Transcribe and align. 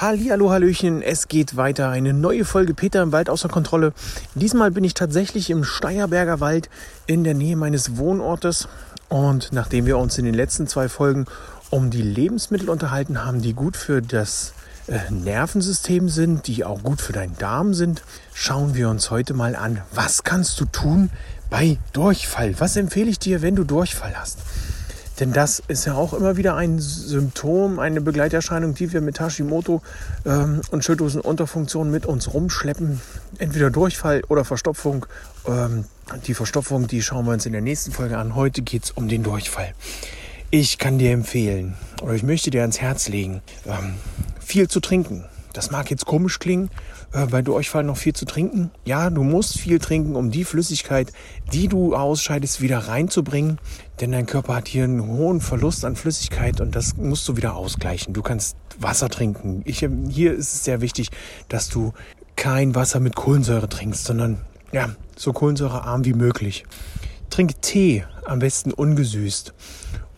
Hallo, 0.00 0.50
Hallöchen, 0.50 1.02
es 1.02 1.28
geht 1.28 1.58
weiter. 1.58 1.90
Eine 1.90 2.14
neue 2.14 2.46
Folge 2.46 2.72
Peter 2.72 3.02
im 3.02 3.12
Wald 3.12 3.28
außer 3.28 3.50
Kontrolle. 3.50 3.92
Diesmal 4.34 4.70
bin 4.70 4.82
ich 4.82 4.94
tatsächlich 4.94 5.50
im 5.50 5.62
Steierberger 5.62 6.40
Wald 6.40 6.70
in 7.06 7.22
der 7.22 7.34
Nähe 7.34 7.54
meines 7.54 7.98
Wohnortes. 7.98 8.66
Und 9.10 9.52
nachdem 9.52 9.84
wir 9.84 9.98
uns 9.98 10.16
in 10.16 10.24
den 10.24 10.32
letzten 10.32 10.66
zwei 10.66 10.88
Folgen 10.88 11.26
um 11.68 11.90
die 11.90 12.00
Lebensmittel 12.00 12.70
unterhalten 12.70 13.26
haben, 13.26 13.42
die 13.42 13.52
gut 13.52 13.76
für 13.76 14.00
das 14.00 14.54
äh, 14.86 15.00
Nervensystem 15.10 16.08
sind, 16.08 16.46
die 16.46 16.64
auch 16.64 16.82
gut 16.82 17.02
für 17.02 17.12
deinen 17.12 17.36
Darm 17.36 17.74
sind, 17.74 18.02
schauen 18.32 18.74
wir 18.74 18.88
uns 18.88 19.10
heute 19.10 19.34
mal 19.34 19.54
an, 19.54 19.82
was 19.92 20.24
kannst 20.24 20.58
du 20.60 20.64
tun 20.64 21.10
bei 21.50 21.76
Durchfall? 21.92 22.58
Was 22.58 22.74
empfehle 22.76 23.10
ich 23.10 23.18
dir, 23.18 23.42
wenn 23.42 23.54
du 23.54 23.64
Durchfall 23.64 24.14
hast? 24.18 24.38
Denn 25.20 25.32
das 25.32 25.62
ist 25.68 25.84
ja 25.84 25.94
auch 25.94 26.14
immer 26.14 26.36
wieder 26.38 26.56
ein 26.56 26.78
Symptom, 26.78 27.78
eine 27.78 28.00
Begleiterscheinung, 28.00 28.74
die 28.74 28.92
wir 28.92 29.02
mit 29.02 29.20
Hashimoto 29.20 29.82
ähm, 30.24 30.62
und 30.70 30.82
Schilddrüsenunterfunktion 30.82 31.90
mit 31.90 32.06
uns 32.06 32.32
rumschleppen. 32.32 33.00
Entweder 33.38 33.70
Durchfall 33.70 34.22
oder 34.28 34.46
Verstopfung. 34.46 35.04
Ähm, 35.46 35.84
die 36.26 36.34
Verstopfung, 36.34 36.88
die 36.88 37.02
schauen 37.02 37.26
wir 37.26 37.32
uns 37.32 37.46
in 37.46 37.52
der 37.52 37.60
nächsten 37.60 37.92
Folge 37.92 38.16
an. 38.18 38.34
Heute 38.34 38.62
geht 38.62 38.84
es 38.84 38.90
um 38.90 39.08
den 39.08 39.22
Durchfall. 39.22 39.74
Ich 40.50 40.78
kann 40.78 40.98
dir 40.98 41.12
empfehlen, 41.12 41.76
oder 42.02 42.14
ich 42.14 42.24
möchte 42.24 42.50
dir 42.50 42.62
ans 42.62 42.80
Herz 42.80 43.08
legen, 43.08 43.42
ähm, 43.66 43.94
viel 44.40 44.66
zu 44.66 44.80
trinken. 44.80 45.26
Das 45.52 45.70
mag 45.70 45.90
jetzt 45.90 46.06
komisch 46.06 46.38
klingen, 46.38 46.70
äh, 47.12 47.26
bei 47.26 47.42
Durchfall 47.42 47.82
noch 47.82 47.96
viel 47.96 48.12
zu 48.12 48.24
trinken. 48.24 48.70
Ja, 48.84 49.10
du 49.10 49.22
musst 49.22 49.58
viel 49.58 49.78
trinken, 49.78 50.14
um 50.14 50.30
die 50.30 50.44
Flüssigkeit, 50.44 51.12
die 51.52 51.68
du 51.68 51.94
ausscheidest, 51.94 52.60
wieder 52.60 52.78
reinzubringen. 52.78 53.58
Denn 54.00 54.12
dein 54.12 54.26
Körper 54.26 54.54
hat 54.54 54.68
hier 54.68 54.84
einen 54.84 55.06
hohen 55.06 55.40
Verlust 55.40 55.84
an 55.84 55.96
Flüssigkeit 55.96 56.60
und 56.60 56.76
das 56.76 56.96
musst 56.96 57.28
du 57.28 57.36
wieder 57.36 57.56
ausgleichen. 57.56 58.14
Du 58.14 58.22
kannst 58.22 58.56
Wasser 58.78 59.08
trinken. 59.08 59.62
Ich, 59.64 59.86
hier 60.08 60.32
ist 60.32 60.54
es 60.54 60.64
sehr 60.64 60.80
wichtig, 60.80 61.10
dass 61.48 61.68
du 61.68 61.92
kein 62.36 62.74
Wasser 62.74 63.00
mit 63.00 63.16
Kohlensäure 63.16 63.68
trinkst, 63.68 64.04
sondern 64.04 64.40
ja, 64.72 64.90
so 65.16 65.32
kohlensäurearm 65.32 66.04
wie 66.04 66.14
möglich. 66.14 66.64
Trink 67.28 67.60
Tee, 67.60 68.04
am 68.24 68.38
besten 68.38 68.72
ungesüßt. 68.72 69.52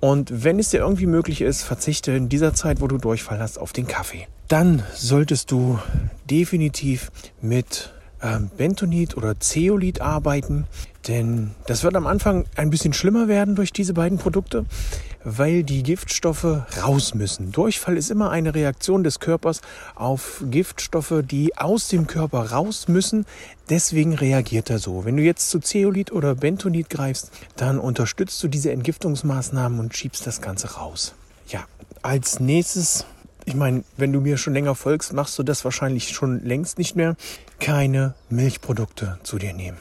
Und 0.00 0.44
wenn 0.44 0.58
es 0.58 0.70
dir 0.70 0.78
irgendwie 0.78 1.06
möglich 1.06 1.42
ist, 1.42 1.62
verzichte 1.62 2.12
in 2.12 2.28
dieser 2.28 2.54
Zeit, 2.54 2.80
wo 2.80 2.86
du 2.86 2.98
Durchfall 2.98 3.40
hast, 3.40 3.58
auf 3.58 3.72
den 3.72 3.86
Kaffee 3.86 4.26
dann 4.48 4.82
solltest 4.94 5.50
du 5.50 5.78
definitiv 6.28 7.10
mit 7.40 7.92
ähm, 8.22 8.50
Bentonit 8.56 9.16
oder 9.16 9.38
Zeolit 9.38 10.00
arbeiten, 10.00 10.66
denn 11.06 11.52
das 11.66 11.84
wird 11.84 11.96
am 11.96 12.06
Anfang 12.06 12.44
ein 12.56 12.70
bisschen 12.70 12.92
schlimmer 12.92 13.28
werden 13.28 13.54
durch 13.54 13.72
diese 13.72 13.94
beiden 13.94 14.18
Produkte, 14.18 14.66
weil 15.22 15.62
die 15.62 15.82
Giftstoffe 15.82 16.62
raus 16.82 17.14
müssen. 17.14 17.52
Durchfall 17.52 17.96
ist 17.96 18.10
immer 18.10 18.30
eine 18.30 18.54
Reaktion 18.54 19.04
des 19.04 19.20
Körpers 19.20 19.60
auf 19.94 20.42
Giftstoffe, 20.50 21.22
die 21.22 21.56
aus 21.56 21.88
dem 21.88 22.06
Körper 22.06 22.50
raus 22.50 22.88
müssen. 22.88 23.26
Deswegen 23.70 24.14
reagiert 24.14 24.70
er 24.70 24.78
so. 24.78 25.04
Wenn 25.04 25.16
du 25.16 25.22
jetzt 25.22 25.50
zu 25.50 25.60
Zeolit 25.60 26.10
oder 26.12 26.34
Bentonit 26.34 26.90
greifst, 26.90 27.30
dann 27.56 27.78
unterstützt 27.78 28.42
du 28.42 28.48
diese 28.48 28.72
Entgiftungsmaßnahmen 28.72 29.78
und 29.78 29.96
schiebst 29.96 30.26
das 30.26 30.40
Ganze 30.40 30.74
raus. 30.74 31.14
Ja, 31.48 31.64
als 32.02 32.40
nächstes 32.40 33.06
ich 33.48 33.54
meine, 33.54 33.82
wenn 33.96 34.12
du 34.12 34.20
mir 34.20 34.36
schon 34.36 34.52
länger 34.52 34.74
folgst, 34.74 35.14
machst 35.14 35.38
du 35.38 35.42
das 35.42 35.64
wahrscheinlich 35.64 36.10
schon 36.10 36.44
längst 36.44 36.76
nicht 36.76 36.96
mehr, 36.96 37.16
keine 37.58 38.14
Milchprodukte 38.28 39.18
zu 39.22 39.38
dir 39.38 39.54
nehmen. 39.54 39.78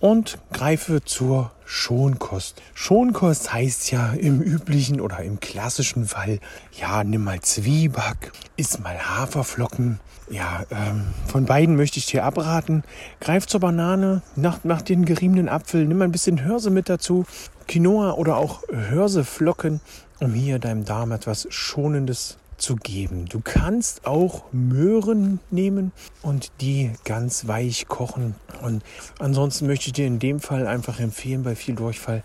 Und 0.00 0.38
greife 0.52 1.04
zur 1.04 1.52
Schonkost. 1.64 2.60
Schonkost 2.74 3.52
heißt 3.52 3.92
ja 3.92 4.12
im 4.12 4.42
üblichen 4.42 5.00
oder 5.00 5.20
im 5.20 5.38
klassischen 5.38 6.06
Fall, 6.06 6.40
ja, 6.72 7.04
nimm 7.04 7.22
mal 7.22 7.40
Zwieback, 7.40 8.32
iss 8.56 8.80
mal 8.80 8.98
Haferflocken. 8.98 10.00
Ja, 10.28 10.64
ähm, 10.70 11.04
von 11.28 11.44
beiden 11.44 11.76
möchte 11.76 12.00
ich 12.00 12.06
dir 12.06 12.24
abraten. 12.24 12.82
Greif 13.20 13.46
zur 13.46 13.60
Banane, 13.60 14.22
nach, 14.34 14.64
nach 14.64 14.82
den 14.82 15.04
geriebenen 15.04 15.48
Apfel, 15.48 15.86
nimm 15.86 16.02
ein 16.02 16.10
bisschen 16.10 16.44
Hörse 16.44 16.70
mit 16.70 16.88
dazu, 16.88 17.24
Quinoa 17.68 18.14
oder 18.14 18.36
auch 18.36 18.62
Hörseflocken, 18.68 19.80
um 20.18 20.34
hier 20.34 20.58
deinem 20.58 20.84
Darm 20.84 21.12
etwas 21.12 21.46
Schonendes 21.50 22.38
zu 22.56 22.76
geben. 22.76 23.26
Du 23.26 23.40
kannst 23.40 24.06
auch 24.06 24.44
Möhren 24.52 25.40
nehmen 25.50 25.92
und 26.22 26.50
die 26.60 26.92
ganz 27.04 27.46
weich 27.46 27.86
kochen. 27.88 28.34
Und 28.62 28.82
ansonsten 29.18 29.66
möchte 29.66 29.88
ich 29.88 29.92
dir 29.92 30.06
in 30.06 30.18
dem 30.18 30.40
Fall 30.40 30.66
einfach 30.66 31.00
empfehlen, 31.00 31.42
bei 31.42 31.54
viel 31.54 31.74
Durchfall 31.74 32.22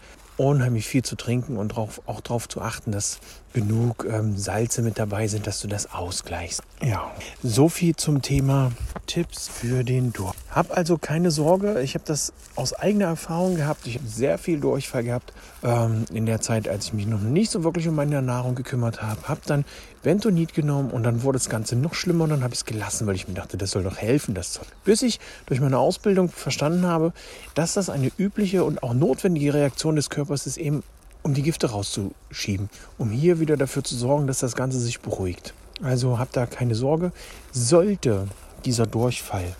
unheimlich 0.48 0.88
viel 0.88 1.04
zu 1.04 1.16
trinken 1.16 1.58
und 1.58 1.70
drauf, 1.70 2.02
auch 2.06 2.22
darauf 2.22 2.50
zu 2.50 2.62
achten, 2.62 2.92
dass 2.92 3.20
genug 3.54 4.06
ähm, 4.10 4.38
Salze 4.38 4.82
mit 4.82 4.98
dabei 4.98 5.28
sind, 5.28 5.46
dass 5.48 5.60
du 5.60 5.68
das 5.68 5.92
ausgleichst. 5.92 6.62
Ja, 6.82 7.12
so 7.44 7.70
viel 7.70 7.96
zum 7.96 8.22
Thema 8.22 8.72
Tipps 9.08 9.50
für 9.50 9.84
den 9.84 10.14
Durchfall. 10.14 10.42
Hab 10.50 10.76
also 10.76 10.98
keine 10.98 11.32
Sorge, 11.32 11.82
ich 11.82 11.96
habe 11.96 12.06
das 12.06 12.34
aus 12.56 12.74
eigener 12.74 13.06
Erfahrung 13.06 13.56
gehabt. 13.58 13.88
Ich 13.88 13.96
habe 13.96 14.08
sehr 14.08 14.38
viel 14.38 14.60
Durchfall 14.60 15.04
gehabt 15.04 15.34
ähm, 15.64 16.06
in 16.14 16.26
der 16.26 16.42
Zeit, 16.42 16.68
als 16.68 16.88
ich 16.88 16.94
mich 16.94 17.08
noch 17.08 17.20
nicht 17.20 17.52
so 17.52 17.64
wirklich 17.64 17.88
um 17.88 17.96
meine 17.96 18.22
Nahrung 18.22 18.56
gekümmert 18.56 19.02
habe. 19.02 19.28
Habe 19.28 19.42
dann 19.46 19.66
Ventonit 20.04 20.54
genommen 20.54 20.92
und 20.92 21.04
dann 21.04 21.24
wurde 21.24 21.38
das 21.38 21.50
Ganze 21.50 21.76
noch 21.76 21.94
schlimmer 21.94 22.24
und 22.24 22.32
dann 22.32 22.44
habe 22.44 22.54
ich 22.54 22.62
es 22.62 22.66
gelassen, 22.66 23.06
weil 23.06 23.16
ich 23.16 23.28
mir 23.28 23.34
dachte, 23.34 23.58
das 23.58 23.72
soll 23.72 23.84
doch 23.84 23.98
helfen, 23.98 24.34
das 24.34 24.54
Zeug. 24.54 24.66
Bis 24.84 25.02
ich 25.02 25.20
durch 25.46 25.62
meine 25.62 25.78
Ausbildung 25.78 26.30
verstanden 26.30 26.88
habe, 26.88 27.14
dass 27.54 27.74
das 27.74 27.90
eine 27.90 28.12
übliche 28.18 28.64
und 28.64 28.82
auch 28.82 28.94
notwendige 28.94 29.54
Reaktion 29.54 29.96
des 29.96 30.10
Körpers 30.10 30.31
ist, 30.34 30.58
eben 30.58 30.84
um 31.24 31.34
die 31.34 31.44
Gifte 31.44 31.72
rauszuschieben, 31.72 32.70
um 32.98 33.12
hier 33.12 33.40
wieder 33.40 33.58
dafür 33.58 33.84
zu 33.84 33.96
sorgen, 33.96 34.28
dass 34.28 34.40
das 34.40 34.56
Ganze 34.56 34.80
sich 34.80 35.02
beruhigt. 35.02 35.54
Also 35.84 36.20
habt 36.20 36.36
da 36.36 36.46
keine 36.46 36.76
Sorge. 36.76 37.12
Sollte 37.52 38.28
dieser 38.66 38.88
Durchfall 38.88 39.56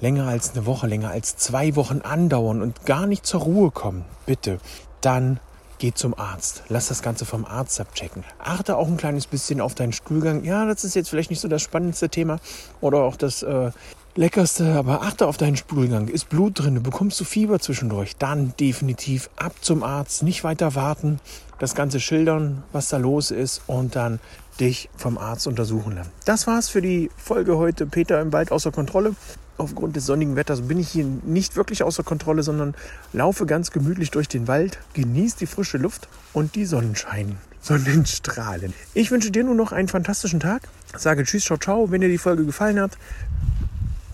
länger 0.00 0.28
als 0.28 0.52
eine 0.52 0.66
Woche, 0.66 0.86
länger 0.86 1.10
als 1.10 1.36
zwei 1.36 1.76
Wochen 1.76 2.00
andauern 2.02 2.62
und 2.62 2.84
gar 2.84 3.06
nicht 3.06 3.26
zur 3.26 3.40
Ruhe 3.42 3.70
kommen, 3.70 4.04
bitte, 4.26 4.58
dann 5.00 5.40
geh 5.78 5.92
zum 5.92 6.18
Arzt. 6.18 6.64
Lass 6.68 6.88
das 6.88 7.02
Ganze 7.02 7.24
vom 7.24 7.44
Arzt 7.44 7.80
abchecken. 7.80 8.24
Achte 8.38 8.76
auch 8.76 8.88
ein 8.88 8.96
kleines 8.96 9.26
bisschen 9.26 9.60
auf 9.60 9.74
deinen 9.74 9.92
Stuhlgang. 9.92 10.44
Ja, 10.44 10.66
das 10.66 10.84
ist 10.84 10.94
jetzt 10.94 11.08
vielleicht 11.08 11.30
nicht 11.30 11.40
so 11.40 11.48
das 11.48 11.62
spannendste 11.62 12.08
Thema 12.08 12.40
oder 12.80 12.98
auch 12.98 13.16
das 13.16 13.42
äh, 13.42 13.70
leckerste, 14.18 14.74
aber 14.74 15.02
achte 15.02 15.28
auf 15.28 15.36
deinen 15.36 15.56
Stuhlgang. 15.56 16.08
Ist 16.08 16.28
Blut 16.28 16.58
drin? 16.58 16.82
Bekommst 16.82 17.20
du 17.20 17.24
Fieber 17.24 17.60
zwischendurch? 17.60 18.16
Dann 18.16 18.52
definitiv 18.58 19.30
ab 19.36 19.54
zum 19.60 19.84
Arzt. 19.84 20.24
Nicht 20.24 20.42
weiter 20.42 20.74
warten. 20.74 21.20
Das 21.60 21.76
Ganze 21.76 22.00
schildern, 22.00 22.64
was 22.72 22.88
da 22.88 22.96
los 22.96 23.30
ist 23.30 23.62
und 23.68 23.94
dann 23.94 24.18
dich 24.58 24.90
vom 24.96 25.18
Arzt 25.18 25.46
untersuchen 25.46 25.94
lassen. 25.94 26.10
Das 26.24 26.48
war's 26.48 26.68
für 26.68 26.82
die 26.82 27.10
Folge 27.16 27.56
heute. 27.56 27.86
Peter 27.86 28.20
im 28.20 28.32
Wald 28.32 28.50
außer 28.50 28.72
Kontrolle. 28.72 29.14
Aufgrund 29.56 29.94
des 29.94 30.06
sonnigen 30.06 30.34
Wetters 30.34 30.62
bin 30.62 30.80
ich 30.80 30.88
hier 30.88 31.04
nicht 31.04 31.54
wirklich 31.54 31.84
außer 31.84 32.02
Kontrolle, 32.02 32.42
sondern 32.42 32.74
laufe 33.12 33.46
ganz 33.46 33.70
gemütlich 33.70 34.10
durch 34.10 34.28
den 34.28 34.46
Wald, 34.48 34.78
genieße 34.94 35.38
die 35.38 35.46
frische 35.46 35.78
Luft 35.78 36.08
und 36.32 36.54
die 36.56 36.64
Sonnenschein. 36.64 37.38
Sonnenstrahlen. 37.60 38.72
Ich 38.94 39.10
wünsche 39.10 39.30
dir 39.30 39.44
nur 39.44 39.54
noch 39.54 39.72
einen 39.72 39.88
fantastischen 39.88 40.40
Tag. 40.40 40.62
Sage 40.96 41.24
Tschüss, 41.24 41.44
ciao, 41.44 41.58
ciao. 41.58 41.90
Wenn 41.90 42.00
dir 42.00 42.08
die 42.08 42.18
Folge 42.18 42.44
gefallen 42.44 42.80
hat, 42.80 42.96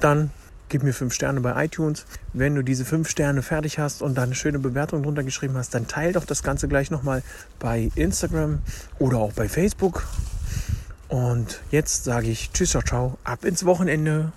dann 0.04 0.30
gib 0.68 0.82
mir 0.82 0.92
fünf 0.92 1.14
Sterne 1.14 1.40
bei 1.40 1.64
iTunes. 1.64 2.04
Wenn 2.32 2.54
du 2.54 2.62
diese 2.62 2.84
fünf 2.84 3.08
Sterne 3.08 3.42
fertig 3.42 3.78
hast 3.78 4.02
und 4.02 4.16
da 4.16 4.22
eine 4.22 4.34
schöne 4.34 4.58
Bewertung 4.58 5.02
drunter 5.02 5.22
geschrieben 5.22 5.56
hast, 5.56 5.74
dann 5.74 5.86
teile 5.86 6.12
doch 6.12 6.24
das 6.24 6.42
Ganze 6.42 6.68
gleich 6.68 6.90
nochmal 6.90 7.22
bei 7.58 7.90
Instagram 7.94 8.60
oder 8.98 9.18
auch 9.18 9.32
bei 9.32 9.48
Facebook. 9.48 10.06
Und 11.08 11.60
jetzt 11.70 12.04
sage 12.04 12.28
ich 12.28 12.50
Tschüss, 12.52 12.70
ciao, 12.70 12.82
ciao, 12.82 13.18
ab 13.24 13.44
ins 13.44 13.64
Wochenende. 13.64 14.32